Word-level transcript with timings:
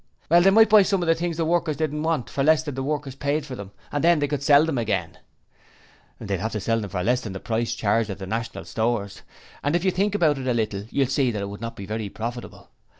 'Well, 0.29 0.41
they 0.41 0.49
might 0.49 0.67
buy 0.71 0.81
some 0.81 1.03
of 1.03 1.07
the 1.07 1.13
things 1.13 1.37
the 1.37 1.45
workers 1.45 1.77
didn't 1.77 2.01
want, 2.01 2.27
for 2.27 2.43
less 2.43 2.63
than 2.63 2.73
the 2.73 2.81
workers 2.81 3.13
paid 3.13 3.45
for 3.45 3.55
them, 3.55 3.69
and 3.91 4.03
then 4.03 4.17
they 4.17 4.27
could 4.27 4.41
sell 4.41 4.67
'em 4.67 4.79
again.' 4.79 5.19
'They'd 6.19 6.39
have 6.39 6.53
to 6.53 6.59
sell 6.59 6.79
them 6.81 6.89
for 6.89 7.03
less 7.03 7.21
than 7.21 7.33
the 7.33 7.39
price 7.39 7.75
charged 7.75 8.09
at 8.09 8.17
the 8.17 8.25
National 8.25 8.65
Stores, 8.65 9.21
and 9.63 9.75
if 9.75 9.85
you 9.85 9.91
think 9.91 10.15
about 10.15 10.39
it 10.39 10.47
a 10.47 10.55
little 10.55 10.85
you'll 10.89 11.05
see 11.05 11.29
that 11.29 11.43
it 11.43 11.49
would 11.49 11.61
not 11.61 11.75
be 11.75 11.85
very 11.85 12.09
profitable. 12.09 12.71